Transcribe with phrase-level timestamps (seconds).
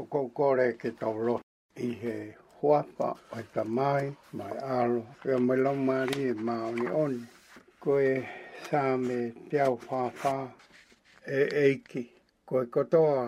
[0.00, 1.42] O kou kore ke tau lot
[1.88, 2.16] i he
[2.58, 4.04] huapa o i ta mai,
[4.38, 5.02] mai alo.
[5.20, 7.22] Kia mai lau mari e maoni oni.
[7.82, 8.14] Ko e
[8.66, 10.34] sā me piau whāwhā
[11.40, 12.02] e eiki.
[12.48, 13.22] Koe kotoa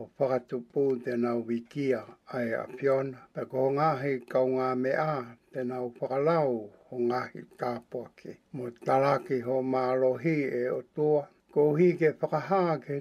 [0.00, 2.00] o whakatupu te nau wikia
[2.36, 3.18] ai a piona.
[3.34, 5.08] Pa ko ngāhi kau ngā mea
[5.52, 6.52] te nau whakalau
[6.94, 8.30] o ngāhi tāpua ke.
[8.54, 11.24] Mo taraki ho mālohi e o tua
[11.56, 12.94] ko hi ke whakaha ke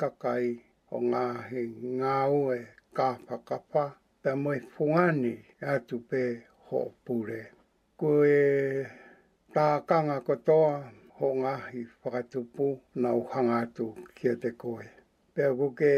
[0.00, 0.50] kaka i
[0.94, 1.62] o ngā he
[2.00, 2.16] ngā
[2.98, 3.82] ka whakapa
[4.22, 5.32] pe moe fuani
[5.72, 6.20] atu pe
[6.66, 7.40] ho pure.
[7.98, 8.86] Ko e
[9.56, 10.70] tākanga kotoa
[11.18, 12.68] ho ngā hi whakatupu
[13.02, 14.86] na uhanga atu kia te koe.
[15.34, 15.92] pe ko ke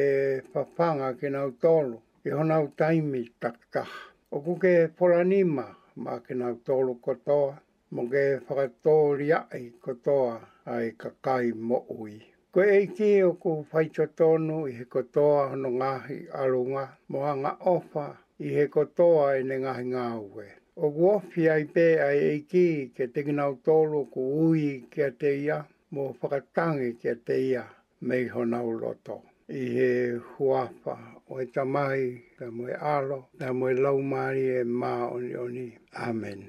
[0.53, 3.99] whapanga ki nau tolu i honau taimi taktaha.
[4.31, 5.67] O ko ke poranima
[6.05, 7.53] ma ki nau tolu kotoa
[7.97, 10.37] mo ge whakatoria i kotoa
[10.75, 12.17] ai ka kai mo ui.
[12.53, 17.53] Ko e ki o ko whaicho tonu i he kotoa hono ngahi alunga mo hanga
[17.75, 18.07] ofa
[18.39, 20.47] i he kotoa i ne ngahi ngā ue.
[20.77, 25.31] O guofi ai pē ai e ki ke tinginau tolu ko ui ki a te
[25.45, 25.59] ia
[25.95, 27.63] mo whakatangi ki a te ia
[28.09, 29.17] mei honau roto.
[29.49, 29.91] I he
[30.31, 30.97] huapa
[31.31, 32.07] o e tamahi
[32.39, 35.67] ka moe alo ka moe laumari e mā oni oni.
[36.09, 36.47] Amen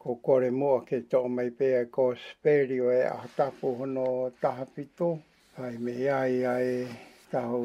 [0.00, 4.04] ko kore moa ke tō mai pē ko spērio e ahatapu hono
[4.42, 5.08] tahapito.
[5.56, 6.86] Pai me ai ai e
[7.32, 7.62] tau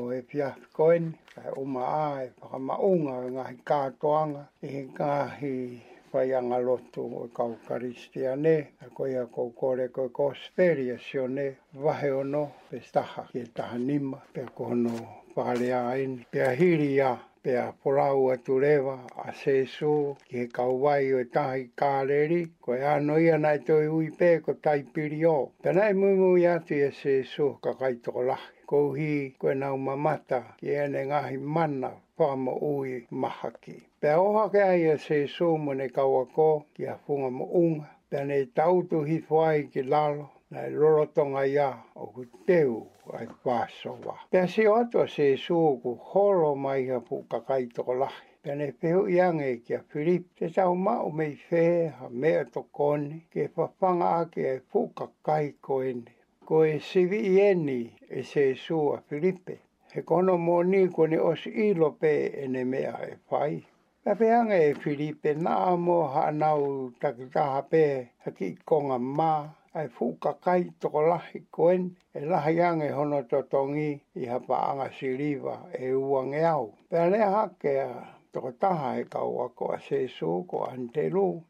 [0.00, 1.04] o e pia koen.
[1.34, 4.42] Pai uma a e whakamaunga ngahi kātoanga.
[4.62, 5.54] E ngahi
[6.10, 8.56] whai anga lotu o kau karistia ne.
[8.84, 11.46] A koi a kou kore koe ko spērio si o ne
[11.84, 14.18] vahe ono pe staha ki e taha nima.
[14.32, 14.94] Pia kono
[15.36, 16.26] whalea eni.
[16.32, 17.12] Pia hiri a
[17.44, 22.82] pea porau atu rewa a seso ki he kauwai o e tahi kāreri ko e
[22.94, 25.38] anō ia nai toi ui pē ko tai piri o.
[25.62, 26.92] Pena e mui mui atu e
[27.34, 28.50] so ka kai toko lahi.
[28.72, 33.76] Kouhi ko e nau mamata ki ene ne ngahi mana whaama ui mahaki.
[34.00, 37.90] Pea oha ke ai e seso mune kauako ki a funga mo unga.
[38.10, 41.70] Pena e tautu hi whai ki lalo na loro tonga ia
[42.02, 42.74] o ku teu
[43.16, 44.14] ai pasowa.
[44.32, 48.20] Pea si oato a se su ku horo mai ha pu kakai toko lahi.
[48.42, 49.82] Pea ne peo iange ki a
[50.38, 54.80] te tau mao mei fe ha mea to kone, ke papanga a ke ai pu
[54.98, 56.12] kakai ko ene.
[56.48, 57.80] Ko e sivi ieni
[58.18, 59.56] e se su a Filipe,
[59.92, 62.12] he kono mo ni ko ne os ilo pe
[62.44, 63.64] ene mea e pai.
[64.04, 67.82] Pea peange e Filipe na amo ha nau takitaha pe
[68.24, 68.98] ha ki konga
[69.78, 71.84] ai fuka kai toko lahi koen
[72.18, 76.66] e lahi ange hono to tongi i hapa anga siriva e uang e au.
[76.90, 77.90] Pea lea hake a
[78.32, 80.72] toko taha e kaua ko se sesu ko a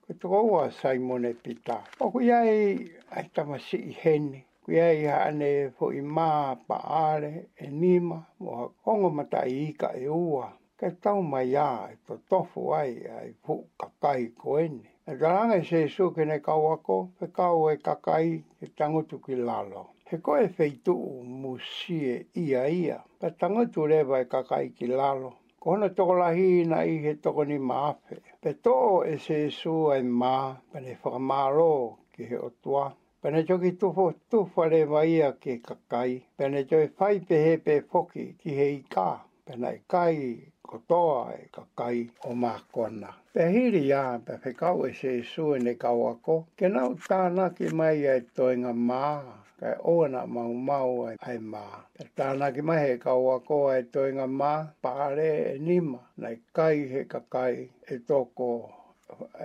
[0.04, 1.78] ke toko ua saimone pita.
[2.00, 4.40] O kuiai ai tamasi hen heni.
[4.64, 6.76] Kuia i hane fo i maa pa
[7.10, 10.46] are e nima mo ha kongo mata i ka e ua.
[10.78, 14.91] ka tau mai ya e to tofu ai ai fuka kai koeni.
[15.10, 18.26] E taranga e seso ke ne kawako, pe kau e kakai
[18.62, 19.80] e tangutu ki lalo.
[20.08, 21.96] He koe feitu u musi
[22.42, 25.32] ia ia, pe tangutu lewa e kakai ki lalo.
[25.58, 28.20] Kona toko lahi na i he toko ni maafe.
[28.40, 32.86] Pe to e seso e ma, pe ne whakamaro ki he otua.
[33.22, 37.80] Pe ne toki tufo tufa lewa ia ke kakai, pe ne toki whaipe he pe
[37.80, 39.10] foki ki he ika.
[39.46, 43.08] Pe ne kai whakakotoa e ka kai o mākona.
[43.34, 46.94] Pe hiri ia, pe pe kau e se su e ne kau ako, ke nau
[46.94, 49.22] tāna ki mai e toinga mā,
[49.60, 51.64] kai oana mau mau e ai mā.
[51.96, 56.76] Pe tāna ki mai he kau ako e toinga mā, pāre e nima, nei kai
[56.92, 58.50] he ka kai e toko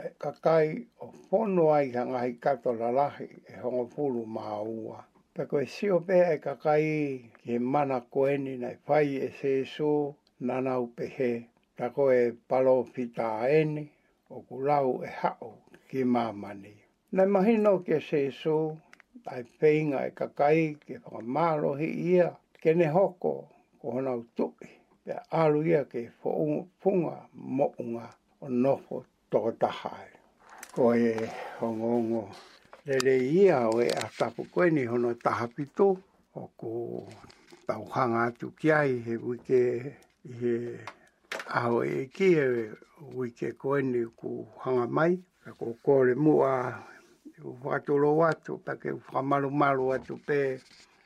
[0.05, 4.63] e ka kai o pono ai ha ngahi kato la lahi e hongo pulu maa
[5.33, 9.91] Pe koe sio pe e ka kai ki mana koeni nei whai e se su
[10.39, 11.47] nanau pehe.
[11.77, 13.27] Tako e palo pita
[13.59, 13.83] ene,
[14.29, 15.51] o kulau e hao
[15.89, 16.73] ki mamani.
[17.11, 18.77] Nei mahino ke se so,
[19.29, 23.33] ai peinga e kakai ke whakamalo he ia, ke ne hoko
[23.79, 24.69] ko honau tuki,
[25.05, 28.09] pe alu ia ke whunga moonga
[28.41, 30.09] o nofo toko tahae.
[30.73, 31.13] Ko e
[31.59, 32.29] hongongo,
[32.87, 35.87] lele ia o e a koe ni hono tahapitu
[36.35, 37.05] o ko
[37.69, 39.93] tauhanga atu kiai he wike
[40.39, 40.75] he
[41.49, 42.47] aho e ki e
[43.39, 45.13] ke koeni ku hanga mai,
[45.43, 46.83] ka e ko kore mua
[47.43, 50.59] u e whakatolo watu, pa ke u whamaru maru watu pe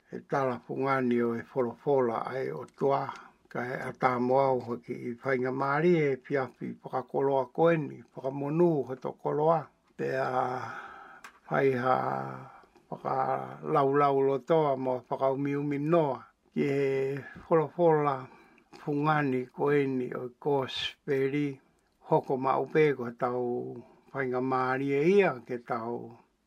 [0.09, 3.13] e tala pungani o e wholofola ai o toa,
[3.51, 8.95] ka e ata moa u hoki i whainga maari e piapi whakakoloa koeni, whakamonu ho
[8.95, 9.59] to koloa,
[9.97, 10.29] pe a
[11.47, 11.95] whaiha
[12.89, 13.13] whaka
[13.73, 16.17] laulau lotoa mo whakaumiumi noa,
[16.53, 16.75] ki e
[17.45, 18.13] wholofola,
[18.81, 21.47] fungani ko eni o ko speri
[22.09, 23.45] hoko ma upe ko tau
[24.11, 25.95] whainga maari e ia ke tau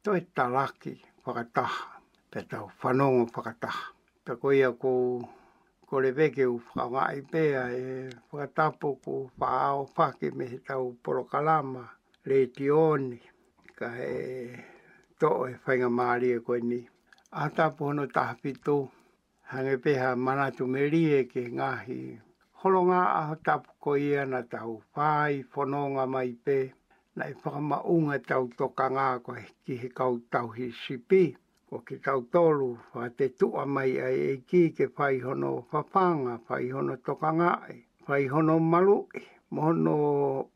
[0.05, 0.95] toi talaki
[1.25, 1.87] whakataha
[2.31, 3.85] pe tau whanongo whakataha.
[4.25, 4.93] Pe ko ia ko
[5.89, 7.85] ko le veke u whakawai pea e
[8.31, 11.85] whakatapo ko whaao whake me he tau porokalama
[12.29, 13.19] le tioni
[13.79, 14.13] ka he
[15.21, 16.81] to e whainga maari e koe ni.
[17.43, 18.77] A tapo hono tahapito
[19.51, 22.24] hange peha manatu me rie ke ngahi
[22.67, 26.57] holonga a tapu ko ia na tau whai whanonga mai pe
[27.17, 31.23] na i whakamaunga tau toka ngā koe ki he kau tau hi sipi
[31.69, 36.35] ko ki tau tolu wha te tua mai ai e ki ke whai hono whapanga
[36.47, 37.77] whai hono toka ngā e
[38.07, 39.25] whai hono malu e
[39.57, 39.95] mono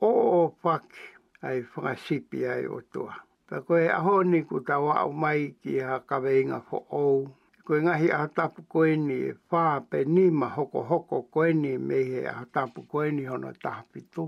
[0.08, 1.04] o o whaki
[1.48, 3.14] ai whakasipi ai o tua
[3.48, 7.16] Pa koe aho ni ku tau au mai ki a kaweinga fo ou
[7.68, 9.98] koe ngahi a tapu koe ni e whā pe
[10.54, 14.22] hoko hoko koe ni me he a tapu koe ni hono tāpitu.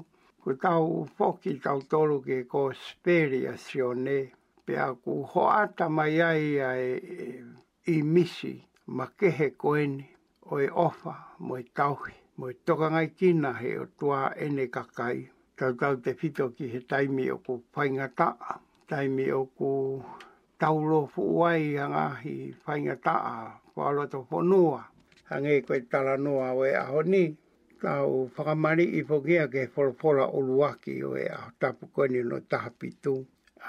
[0.44, 0.84] Ko tau
[1.16, 4.18] whoki tau tolu ke ko speria si o ne.
[4.66, 6.72] Pe a ku ho ata mai ai a
[7.94, 8.54] i misi
[8.96, 10.06] ma kehe koe ni
[10.52, 11.14] o e ofa
[11.46, 12.12] mo i tauhi.
[12.38, 15.18] Mo i toka ngai kina he o tua ene kakai.
[15.56, 18.28] Tau tau te fito ki he taimi o ku whaingata,
[18.88, 20.02] taimi o ku
[20.60, 21.62] taulo fu wai
[21.92, 22.34] nga hi
[22.64, 23.38] fainga ta a
[23.74, 24.82] palo to fo noa
[25.30, 27.24] hange ko tala noa we a honi
[27.84, 33.14] tau whakamari i pokea ke wholopora o luaki o e aho tapu koni no tahapitu.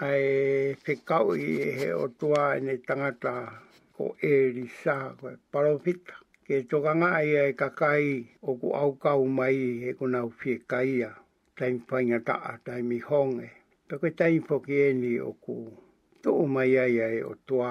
[0.07, 0.25] Ai
[0.83, 3.33] te kau i he o tua ne tangata
[3.95, 4.03] ko
[4.33, 6.13] e ri sā koe paropita.
[6.45, 8.05] Ke tokanga ai e kakai
[8.49, 11.11] o ku au kau mai he kuna u fie kaia.
[11.57, 13.49] Taimi whaingata a taimi honge.
[13.87, 15.55] Pe koe taimi poki ni o ku
[16.23, 17.69] to mai ai ai o toa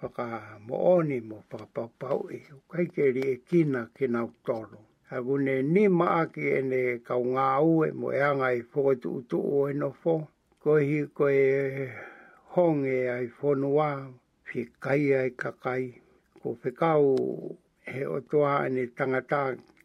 [0.00, 0.24] whaka
[0.68, 4.78] mooni mo papapau i e o kaikeri e kina ki nau tolo.
[5.14, 8.62] A gune ni maaki e ne kau ngā ue mo e anga i
[9.02, 10.14] tu utu o e nofo.
[10.62, 11.48] Ko hi ko e
[12.54, 13.90] honge ai whonua
[14.48, 15.84] whi kai ai kakai.
[16.40, 17.04] Ko whekau
[17.90, 19.42] he o toa ane tangata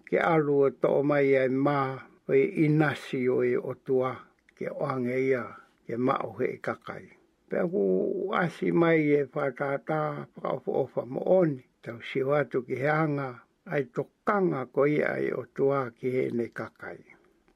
[0.08, 1.90] ke alu o to mai ai maa
[2.30, 4.12] o e inasi o e o toa
[4.58, 5.44] ke oange ia
[5.88, 7.06] ke mao he e kakai
[7.54, 7.84] pe ku
[8.44, 10.00] asi mai e whakata
[10.32, 11.64] whakafo o whamooni.
[11.84, 13.30] Tau siu atu ki heanga,
[13.74, 17.02] ai tokanga ko ia ai o tua ki he ne kakai.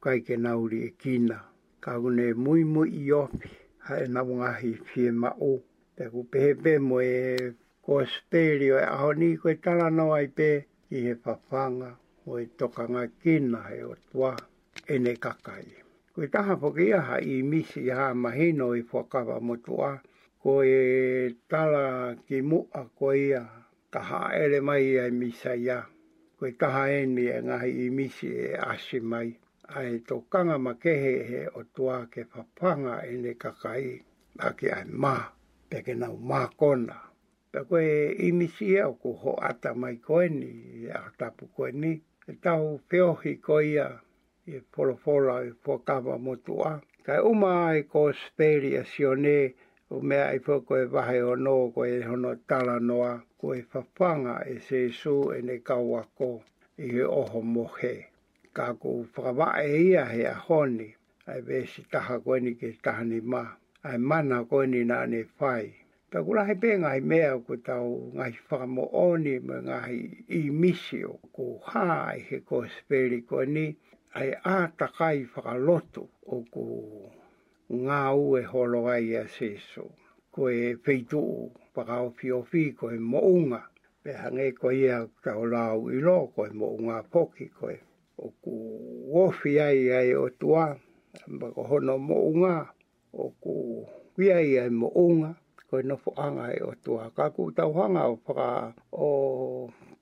[0.03, 1.38] Kai ke nauri e kina,
[1.83, 3.49] ka une mui mui i opi,
[3.88, 5.53] hae na wangahi fie ma o.
[5.95, 7.55] Te ku pehepe mo e
[7.85, 10.49] ko speri o e ni koe tala nau ai pe
[10.89, 11.91] ki he papanga,
[12.29, 14.35] o e tokanga kina he o tua
[14.94, 15.86] e ne kakai
[16.19, 20.01] ko taha poke ia i misi ha mahino i whakawa motua
[20.41, 20.65] ko
[21.45, 23.45] tala ki mua ko ia
[23.93, 25.85] ka ha ere mai i ai misa ia
[26.39, 29.29] ko taha eni e ngahi i misi e ashi mai
[29.77, 33.85] ai tō kanga ma kehe he o tua ke papanga e ne kakai
[34.41, 35.13] a ke ai mā
[35.69, 36.97] peke nau mā kona
[37.51, 37.85] pe koe
[38.27, 40.01] i misi ia ko ho ata mai
[40.33, 41.93] ni, ata a tapu koeni
[42.25, 44.01] e tau peohi koe ia
[44.55, 46.71] e porofora e pokava motua.
[47.05, 49.53] ka uma ai ko speri e sione
[49.95, 53.61] o mea i whoko e wahe o no ko e hono tala noa ko e
[53.73, 56.29] whawhanga e se su e ne kauako
[56.85, 57.95] i he oho mohe.
[58.56, 60.89] Ka ko whakawa e ia he a honi
[61.27, 62.71] ai be si ko koeni ke
[63.04, 63.44] ni ma
[63.83, 65.75] ai mana koeni na ni fai
[66.11, 68.33] Ta kula he pe ngai mea ko tau ngai
[68.68, 69.99] mo oni me ngai
[70.30, 73.75] i misio ko hai he ko speri ni
[74.18, 76.62] ai a takai whakaloto o ko
[77.88, 79.83] ngā ue holo ai a seso.
[80.33, 81.36] Ko e peitu o
[81.76, 83.59] whakaopi o fi, ko e mounga.
[84.02, 87.78] Pe hange ko ia tau lau i lo, ko e mounga poki, ko e
[88.24, 88.56] o ku
[89.26, 90.66] ofi ai ai o tua,
[91.28, 92.56] mba ko hono mounga,
[93.14, 93.56] o ku
[94.18, 95.31] wia ai ai mounga,
[95.69, 97.12] ko e nofo anga ai e o tua.
[97.16, 98.50] Ka ku tau hanga o whaka
[98.92, 99.09] o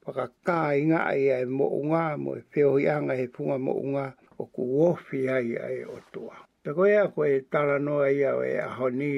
[0.08, 0.68] waka kaa
[1.12, 4.06] ai ai mo unga mo e peo ianga he punga mo unga
[4.42, 6.36] o ku ofi ai ai o tua.
[6.64, 9.12] Te koe a koe tala noa ia o e ahoni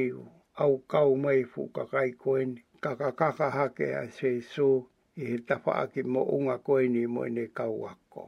[0.63, 2.62] au kau mai fu kakai koe ni.
[2.86, 4.70] Kaka kaka hake a se su
[5.22, 8.24] i he tapa aki mo unga koe ni mo ne kau ako.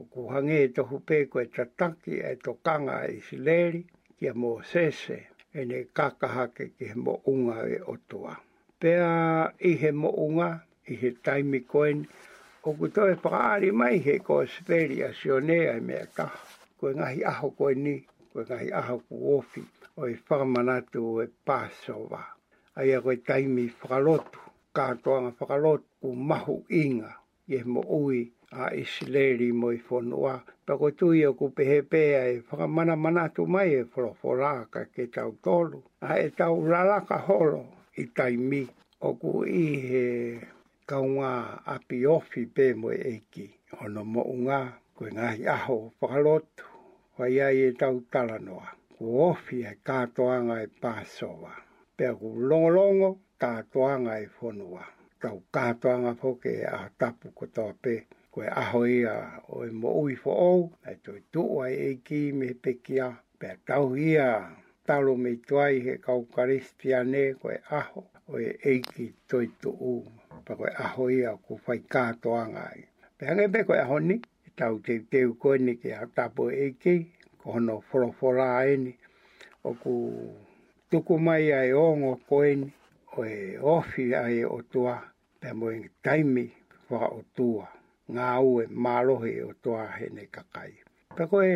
[0.00, 3.82] O ku hange e tohu pe koe tataki e to kanga i sileri
[4.16, 5.18] ki a mo sese
[5.58, 8.34] e ne kaka hake ki he mo unga e o tua.
[8.80, 9.12] Pea
[9.70, 10.50] i he mo'unga,
[10.92, 11.98] i he taimi koen.
[12.66, 16.26] O ku e praari mai he ko speri a sionea i e mea ka.
[16.78, 17.96] Koe ngahi aho koe ni,
[18.32, 19.62] koe ngahi aho ku ofi.
[20.00, 22.22] O e whamanatu o e pāsova.
[22.78, 24.40] Ai a koe taimi whakalotu,
[24.76, 27.14] kātoanga whakalotu ku mahu inga.
[27.48, 28.22] Ie mo ui
[28.62, 30.36] a isleri mo i whonua.
[30.66, 33.84] Pako tui o ku pehepea e whakamana manatu mai e
[34.72, 35.82] ka ke tau tolu.
[36.00, 37.64] A e tau lalaka holo
[37.96, 38.66] i taimi.
[39.08, 40.06] O ku i he
[40.90, 41.32] ka unga
[41.74, 43.46] api ofi pe mo eiki.
[43.76, 44.58] Hono mo unga
[44.96, 46.64] koe ngahi aho whakalotu.
[47.16, 48.66] Whai ai e tau talanoa.
[48.94, 51.52] Ko ofi e kātoanga e pāsoa.
[51.96, 53.10] Pea ku longolongo
[53.42, 54.84] kātoanga e whonua.
[55.22, 57.94] Tau kātoanga poke a tapu kotoa pe.
[58.34, 59.14] Koe aho ia
[59.54, 60.60] o e mo ui fo ou.
[60.90, 63.08] E toi tuwa e eiki me pekia.
[63.38, 64.26] Pea tau ia
[64.86, 68.00] talo me tuai he kaukaristia ne koe aho.
[68.34, 70.02] Oe eiki toi tuu
[70.46, 72.84] pe koe aho ia ko whai kātoanga i.
[73.18, 74.16] Pe hange pe koe aho ni,
[74.48, 76.94] i tau te teu koe ni ke a tapo eike,
[77.40, 78.92] ko hono wholofora ae ni,
[79.68, 79.94] o ku
[80.90, 82.68] tuku mai ai ongo koe ni,
[83.18, 84.96] o e ofi ai o tua,
[85.40, 86.46] pe moe taimi
[86.90, 87.66] wha o tua,
[88.14, 90.72] ngā ue mālohe o tua he ne kakai.
[91.16, 91.50] Pe koe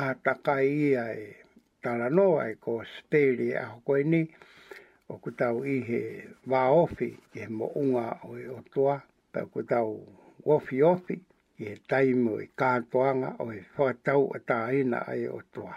[0.00, 1.28] a takai ia e,
[1.78, 2.08] Tāra
[2.50, 4.22] e ko spēri a hoko ni,
[5.12, 6.00] o ku tau i he
[6.50, 8.96] wā ofi i he mounga o e otoa,
[9.32, 9.90] pa ku tau
[10.48, 11.14] wofi ofi
[11.60, 15.74] i he taimu i kātoanga o e whātau a tāina a e otoa.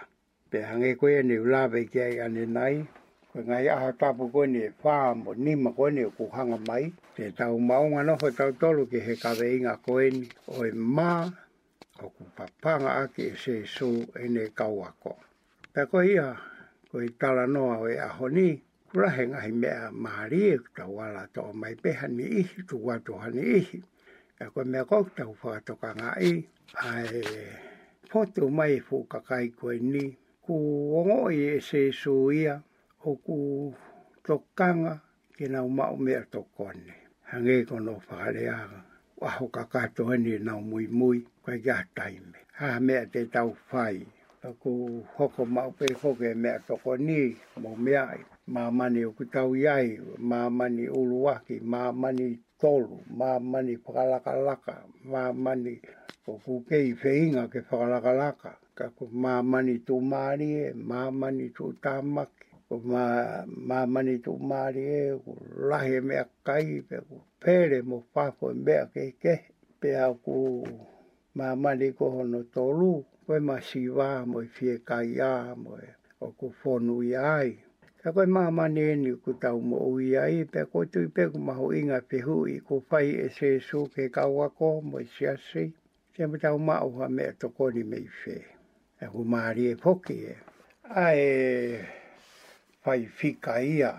[0.50, 2.74] Pe hange koe ni ulawe ki ai ane nai,
[3.30, 6.84] ko ngai aha tapu koe ni whā mo nima koe ni ku hanga mai,
[7.16, 11.12] te tau maunga noho tau tolu ki he kawe inga koe ni o e mā
[12.04, 13.88] o ku papanga aki e se sū
[14.24, 15.12] e ne kauako.
[15.72, 16.28] Pe ko ia,
[16.92, 18.48] ko i tala noa o e aho ni,
[18.94, 23.12] kura he ngahi mea maari e kuta wala to mai peha ni ihi tu watu
[23.22, 23.78] hani ihi.
[24.44, 26.32] E koe mea kou kuta ufaka ngā i.
[26.84, 27.24] Ai,
[28.10, 30.04] pōtu mai fu e kakai koe ni.
[30.44, 30.54] Ku
[30.98, 32.60] ongo i e se su ia
[33.08, 33.38] o ku
[34.26, 35.00] tokanga
[35.36, 36.94] ki nau mau mea tokone.
[37.30, 38.80] Hange kono whakareaga.
[39.20, 42.36] Waho kakato ni nau mui mui koe kia taime.
[42.60, 44.04] Ha mea te tau whai.
[44.60, 44.70] Ku
[45.16, 47.20] hoko mau pe hoke mea tokone
[47.62, 49.90] mo mea ia mamani o kutau iai,
[50.30, 52.28] mamani uluaki, mamani
[52.60, 54.74] tolu, mamani whakalakalaka,
[55.12, 55.74] mamani
[56.30, 58.50] o kukei whainga ke whakalakalaka.
[58.78, 63.02] Kako mamani tu maari e, mamani tu tamaki, o ma,
[63.68, 65.32] mamani tu maari e, o
[65.68, 69.34] lahe mea kai, pe o pere mo whako e mea ke ke,
[69.80, 70.66] pe au ku
[71.34, 75.88] mamani ko hono tolu, koe ma siwa mo i fie kai a mo e,
[76.20, 77.71] o ku fonu iai.
[78.04, 81.38] Pe koe maa mani eni ku tau mo ui ai, pe koe tui pe ku
[81.48, 85.64] maho inga pe hui, ko whai e se su ke kawako mo i siasi,
[86.14, 88.34] se me tau maa uha me a tokoni me i whē.
[89.04, 90.34] E ku maari e poki e.
[91.04, 91.28] Ae
[92.84, 93.92] whai fika ia,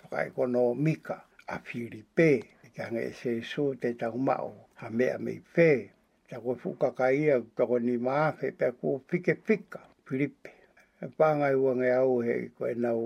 [0.00, 1.16] toka e kono mika,
[1.54, 2.30] a Filipe,
[2.64, 5.72] e ki hanga e se su te tau maa uha me a me i whē.
[6.30, 10.50] Ta koe fukaka ia, tokoni maa fe, pe ku fike fika, Filipe.
[11.04, 13.00] E pāngai ua nge au he i koe nau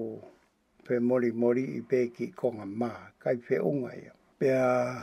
[0.89, 2.91] pe mori mori i pe ki konga mā,
[3.23, 4.13] kai pe unga ia.
[4.39, 5.01] Pe a ah,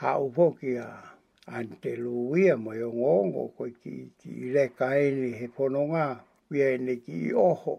[0.00, 1.10] hau poki a ah,
[1.58, 6.06] ante luia mo yo ngongo koi ki, ki re kaeni he pono ngā,
[6.50, 7.76] wia ene ki i oho,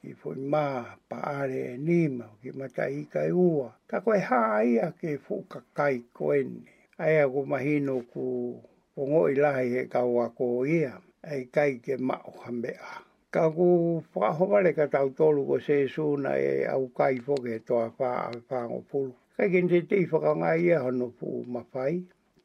[0.00, 0.62] ki fui mā,
[1.10, 3.72] paare e nima, ki mata i kai ua.
[3.90, 6.62] Ka koe hā ia ke fuka kai koeni.
[7.02, 8.62] Aia ku mahino ku
[8.94, 10.94] pongo i lahi he kaua ko ia,
[11.26, 16.32] ai kai ke mao hambea ka ku whaho vale ka tau tolu ko se suna
[16.52, 19.14] e au kai foke toa wha a whango pulu.
[19.36, 21.94] Ka ken te tei whakanga ia hono pu mawhai,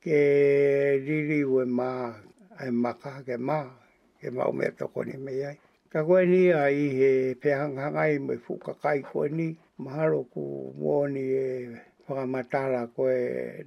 [0.03, 0.19] ke
[1.05, 1.89] riri ue ma,
[2.61, 3.59] ai maka ke ma,
[4.21, 5.57] ke mau mea toko ni me ai.
[5.89, 7.11] Ka koe ni a i he
[7.41, 11.45] pehanghanga i mui ka kai koe ni, mahalo ku mwoni e
[12.05, 13.17] whakamatara koe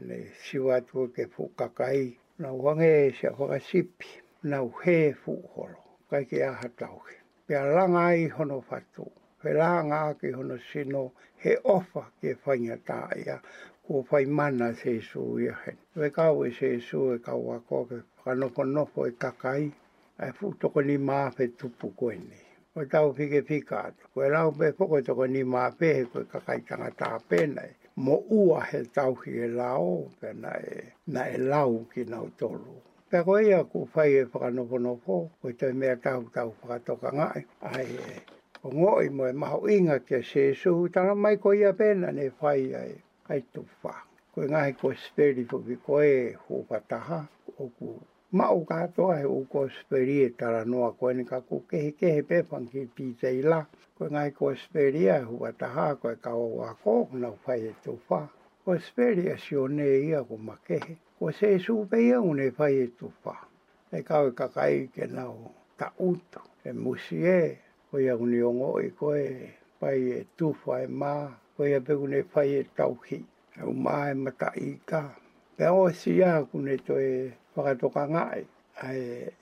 [0.06, 1.24] ne siwatua ke
[1.58, 2.14] ka kai.
[2.38, 4.06] Nau hange e se whakasipi,
[4.46, 7.16] nau he fukoro kai ki aha tauke.
[7.46, 9.04] Pea langa i hono fatu,
[9.42, 11.02] pe langa ki hono sino,
[11.42, 13.36] he ofa ke e whainga tāia,
[13.84, 15.76] kua whai mana se su i ahen.
[16.00, 19.70] Ve kau e se su e kau a koke, whanoko nofo e kakai,
[20.24, 22.40] ai fu toko ni maape tupu koe ni.
[22.74, 26.60] Koe tau pike pika atu, koe lau pe poko toko ni maape he koe kakai
[26.64, 27.74] tangata apenei.
[27.96, 32.80] Mo ua he tauhi ki e lau, pe na e, na e ki nau tolu.
[33.10, 37.40] Pero ei a ku fai e whakanopo nopo, koe te mea tau tau whakatoka ngai.
[37.74, 38.14] Ai e,
[38.66, 42.26] o ngoi mo e maho inga ke se su, tana mai ko ia pena ne
[42.40, 42.92] fai ai,
[43.32, 43.94] ai tu wha.
[44.34, 47.20] Koe ngai ko speri po vi koe e hupataha,
[47.62, 47.96] o ku
[48.38, 52.68] mao katoa e u ko speri e tara noa koe ni kaku kehe kehe pepan
[52.70, 53.60] ki pita i la.
[53.98, 58.28] Koe ngai ko e speri e hupataha koe kawa wako na fai tu wha.
[58.64, 62.46] Ko speri e si o ne ia ku makehe ko se su pe ia une
[62.58, 63.34] fai e tupa.
[63.90, 65.40] E kau e kakai ke nao
[65.78, 66.40] ta uto.
[66.62, 67.56] E musie e,
[67.90, 69.48] ko ia une ongo i ko e
[69.80, 71.12] fai e tupa e ma,
[71.56, 73.18] ko ia pe une fai e tauki.
[73.58, 75.02] E u ma e mata i ka.
[75.56, 78.42] Pe o si a kune to e whakatoka ngai.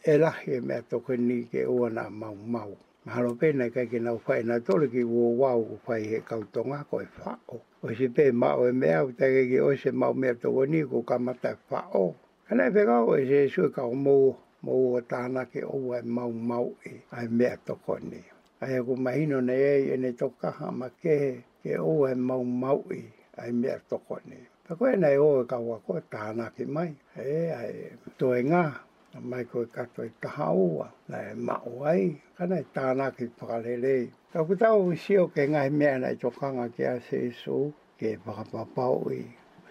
[0.07, 2.73] E lahi e mea toko ni ke oana mau mau.
[3.07, 6.79] Mahalo pēne kai ki nau whae na tole ki uo wau ku whae he kautonga
[6.91, 7.59] ko e whao.
[7.87, 10.81] O si pē mao e mea u tege ki o se mao mea to wani
[10.91, 12.17] ku kamata e whao.
[12.49, 14.35] Kana e whega o e se sui kau mou
[14.67, 18.25] mou o tāna ke oua e mau mau e ai e mea to kone.
[18.61, 22.15] Ai e ku mahino nei ei e ne to kaha ma ke ke oua e
[22.19, 23.01] mau mau e
[23.39, 24.39] ai e mea to kone.
[24.67, 26.91] Pa koe nei o e kau a koe tāna ke mai.
[27.15, 27.73] E ai
[28.19, 28.67] to e ngā
[29.31, 33.27] mai ko e kato e taha ua, na e mao ai, kana e tāna ki
[33.39, 34.11] pakalelei.
[34.33, 38.11] Ka tau usi o ke ngai mea na i tokanga ki a se isu, ke
[38.17, 39.23] e pakapapau i,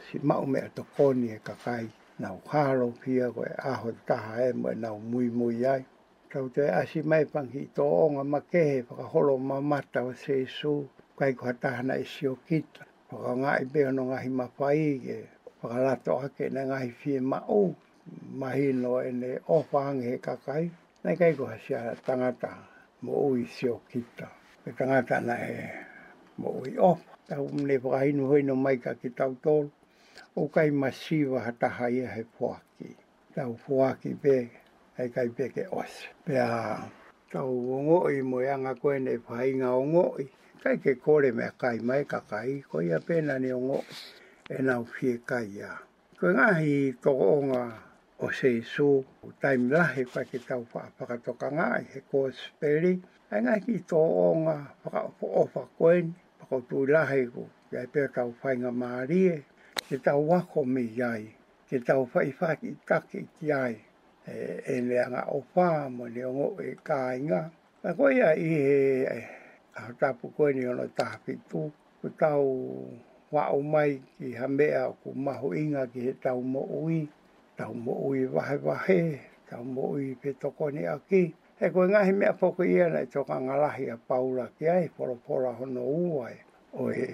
[0.09, 4.53] si mao mea tokoni e kakai, na u kāro pia ko e aho taha e
[4.53, 5.85] mo e na u mui mui ai.
[6.33, 10.13] Tau te e asi mai pangi hi tō onga ma kehe pakaholo ma mata o
[10.13, 10.87] se isu,
[11.19, 12.83] kai kua na i si o kita.
[13.11, 15.17] Paka ngai beono ngahi mapai ke,
[15.61, 17.75] pakalato ake na ngahi fie mao
[18.39, 20.65] mahino e ne ohwangi he kakai.
[21.03, 22.49] Nei kai koha sia tangata
[23.03, 24.27] mo ui sio kita.
[24.65, 25.57] Pe tangata na e
[26.39, 26.99] mo ui oh.
[27.29, 29.71] Ta hum ne whakahinu hoi no maika ki tau tolu.
[30.39, 32.89] O kai masiwa ha taha ia he puaki.
[33.35, 34.35] Tau puaki pe
[34.97, 35.93] hei kai peke os.
[36.25, 36.85] Pe a
[37.31, 40.23] tau o ngoi mo e anga koe ne whainga o ngoi.
[40.63, 43.85] Kai ke kore mea kai mai kakai ko a pena ni o ngoi.
[44.49, 45.73] E nau fie kai ia.
[46.19, 47.71] Koe ngahi toko o ngoi
[48.19, 52.91] o se su o taimi he kwa ki tau whakatoka ngai he ko speri
[53.31, 56.05] e ngai ki tō o ngā whakaopo o whakoen
[56.39, 59.35] pako tui lahi ku ki ai u tau whainga maarie
[59.89, 61.25] ki tau wako mi yai
[61.69, 63.75] ki tau whaifaki taki ki ai
[64.27, 67.41] e, e leanga o whā mo ni o ngō e kāinga
[67.87, 68.63] a koe ia i he
[69.03, 69.19] e,
[69.79, 71.61] a tapu koe ni ono tāpi tū
[71.99, 72.47] ku tau
[73.57, 77.03] o mai ki hamea ku maho inga ki he tau mo ui
[77.57, 79.17] tau mo ui wahe wahe,
[79.49, 80.33] tau mo ui pe
[80.73, 81.33] ni aki.
[81.59, 85.51] He koe ngahi mea poko ia nei toka ngalahi a paula ki ai, poro pora
[85.53, 86.35] hono uai.
[86.73, 87.07] Oe,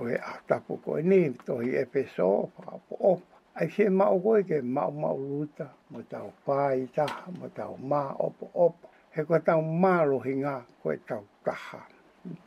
[0.00, 1.84] oe atapu koe ni, tohi e
[2.16, 3.20] so, papo op.
[3.54, 8.14] Ai se mao koe ke mao mao ruta, mo tau pai taha, mo tau maa
[8.18, 8.88] opo opo.
[9.10, 11.80] He koe tau maa lohi ngā, koe tau taha.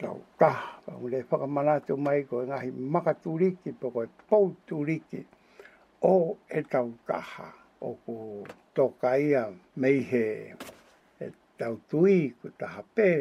[0.01, 5.21] Tau taha, pa ule whakamanatu mai koe ngahi makaturiki, po koe pouturiki
[6.03, 9.43] o e tau kaha o ku toka ia
[9.81, 10.53] mei he
[11.23, 11.27] e
[11.57, 13.11] tau tui ku taha pē,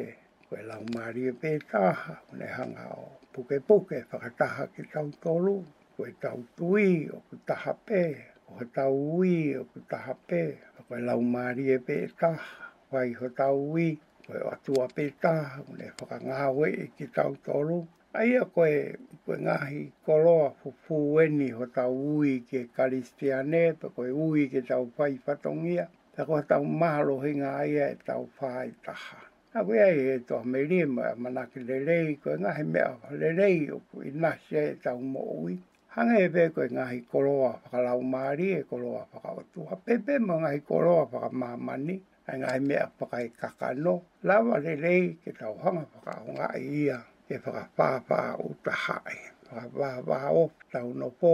[0.49, 5.57] koe lau maari e pē kaha, kone hanga o puke puke, whakataha ki tau tolu,
[5.97, 8.03] koe tau tui o ku taha pē,
[8.49, 10.43] o he tau ui o ku taha pē,
[10.89, 13.89] koe lau maari e pē kaha, koe i ho tau ui,
[14.27, 17.79] koe atua pē kaha, kone whakangawe e ki tau tolu,
[18.21, 18.95] Aia koe
[19.27, 24.85] koe ngahi koloa pupu weni ho tau ui ke karistiane, pe koe ui ke tau
[24.97, 29.19] pai patongia, ta koe tau mahalo hinga aia e tau pai taha.
[29.59, 32.91] A koe ai e toa me rima, manaki lelei, koe ngahi mea
[33.23, 35.57] lelei o koe nasia e tau mo ui.
[35.95, 41.03] Hanga e pe koe ngahi koloa whakalau maari e koloa whakautu pepe mo ngahi koloa
[41.13, 41.97] whakamamani,
[42.31, 46.99] a ngahi mea whakai kakano, lawa lelei ke tau hanga whakaunga ia
[47.33, 49.15] e whakapāpā o ta hae.
[49.51, 51.31] Whakapāpā o tau no pō,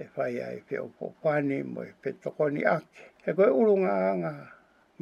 [0.00, 3.08] e whai ai pe o pōpani mo e pe tokoni ake.
[3.28, 4.32] E koe urunga anga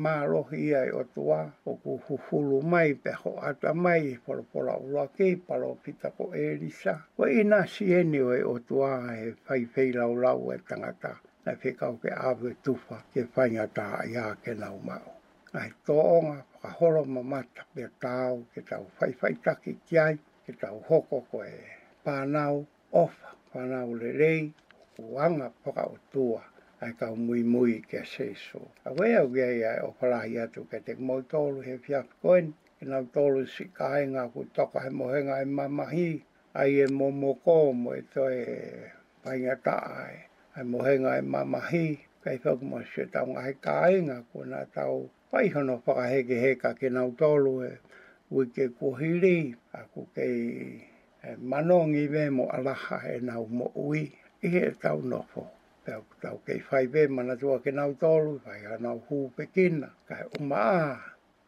[0.06, 4.74] mā rohi ia i otua o ku huhulu mai pe ho ata mai i poropora
[4.86, 6.96] ula ke i paro pita ko e risa.
[7.16, 11.14] Koe i nā sieni o e otua e whai pei lau lau e tangata
[11.46, 15.12] na pe kau ke awe tupa ke whainga tā i ake nau mao.
[15.54, 20.78] Ai tōonga whakahoro mamata pe tāu ke tau whai whai taki ki ai ki tau
[20.90, 21.58] hoko ko e
[22.04, 22.64] pānau
[23.00, 24.40] ofa, pānau lelei,
[24.96, 26.40] kuanga paka o tua,
[26.82, 28.62] ai kau mui mui ke seiso.
[28.84, 32.48] A wea uge ia o parahi atu ke te moi tolu he fiak koen,
[32.80, 36.08] ki nau tolu si kāinga ku toka he mohenga e mamahi,
[36.58, 38.42] ai e momoko mo e toi
[39.22, 40.18] painga taa e,
[40.56, 45.78] ai mohenga e mamahi, kai whaku mo se tau ngahe kāinga ku nā tau paihono
[45.86, 47.74] paka heke heka ki nau tolu e,
[48.36, 49.38] ui ke kuhiri,
[49.76, 50.26] a ku ke
[51.20, 54.02] e, manongi ve mo alaha e nau mo ui,
[54.40, 55.42] i he e tau nofo.
[55.86, 59.44] Tau, tau kei whai ve mana tua ke nau tolu, whai na nau hū pe
[59.54, 60.96] kina, kai o maa,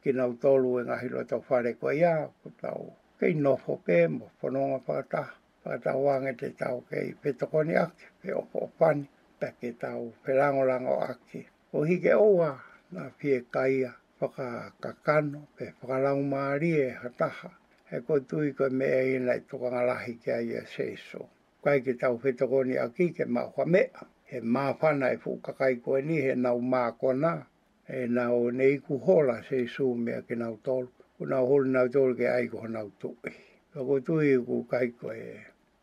[0.02, 2.82] ke nau tolu e ngahi lo tau whare koe ia, ku tau
[3.20, 5.22] kei nofo ke mo whanonga pata,
[5.64, 9.06] wa wange te tau kei petokoni ake, pe opo opani,
[9.40, 11.40] pe ke tau pelangolango ake.
[11.72, 12.50] O hige oa,
[12.92, 13.92] na pie kaia,
[14.24, 17.50] whaka kakano, pe whakarau maari e hataha,
[17.92, 21.28] e ko tui ko mea e i nei tuka ngalahi ki a ia seiso.
[21.64, 26.20] Kai ki tau whetakoni a ki ke mau mea, he māwhana e whukakai koe ni
[26.22, 27.46] he nau mākona,
[27.88, 32.16] e nau nei ku hola seiso mea ki nau tolu, ku nau holi nau tolu
[32.16, 33.32] ke aiko nau tui.
[33.74, 35.20] E ko tui ko kai koe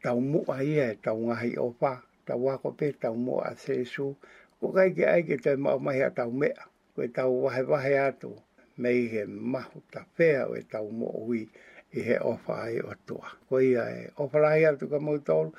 [0.02, 4.16] tau mua ia e tau ngahi opa, tau wako pe tau mua a seiso,
[4.60, 8.32] ko kai ki aike te mau mahi a tau mea koe tau wahe wahe atu,
[8.82, 11.42] mei he mahu tawhea o e tau mo ui
[11.96, 13.28] i he ofa ai o tua.
[13.50, 15.52] Koe ia e ofa lahi atu ka mou tolu,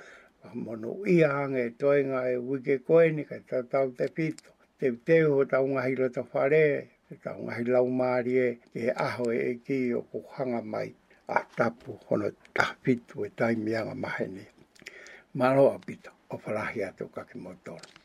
[0.46, 3.40] a mono ia hanga e toenga e wike koe ni ka
[3.72, 4.50] tau te pito.
[4.78, 6.66] Te teu ho tau ngahi lo ta whare,
[7.08, 10.92] te tau ngahi lau maari e, e aho e ki o kuhanga mai
[11.28, 12.28] a tapu hono
[12.84, 14.50] pito e taimianga mahenia.
[15.38, 18.01] Maroa pito, ofa lahi atu ka ke mou tolu.